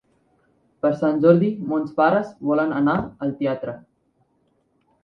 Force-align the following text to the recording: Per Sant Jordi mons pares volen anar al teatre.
Per 0.85 0.89
Sant 1.01 1.21
Jordi 1.25 1.51
mons 1.73 1.93
pares 2.01 2.33
volen 2.51 2.75
anar 2.81 2.99
al 3.27 3.39
teatre. 3.45 3.79